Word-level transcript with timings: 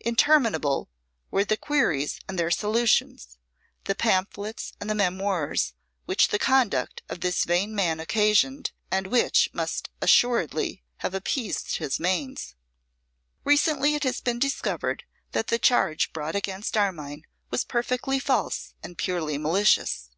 Interminable 0.00 0.90
were 1.30 1.42
the 1.42 1.56
queries 1.56 2.20
and 2.28 2.38
their 2.38 2.50
solutions, 2.50 3.38
the 3.84 3.94
pamphlets 3.94 4.74
and 4.78 4.90
the 4.90 4.94
memoirs, 4.94 5.72
which 6.04 6.28
the 6.28 6.38
conduct 6.38 7.00
of 7.08 7.22
this 7.22 7.44
vain 7.44 7.74
man 7.74 7.98
occasioned, 7.98 8.72
and 8.90 9.06
which 9.06 9.48
must 9.54 9.88
assuredly 10.02 10.84
have 10.98 11.14
appeased 11.14 11.76
his 11.78 11.98
manes. 11.98 12.56
Recently 13.42 13.94
it 13.94 14.02
has 14.04 14.20
been 14.20 14.38
discovered 14.38 15.04
that 15.32 15.46
the 15.46 15.58
charge 15.58 16.12
brought 16.12 16.36
against 16.36 16.76
Armine 16.76 17.24
was 17.50 17.64
perfectly 17.64 18.18
false 18.18 18.74
and 18.82 18.98
purely 18.98 19.38
malicious. 19.38 20.10